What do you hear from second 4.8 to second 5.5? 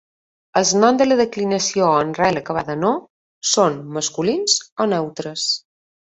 o neutres.